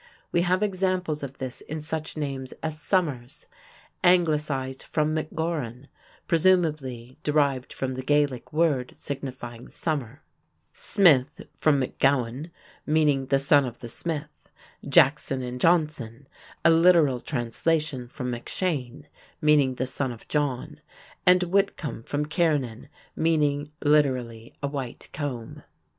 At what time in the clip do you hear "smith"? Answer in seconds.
10.73-11.41, 13.89-14.49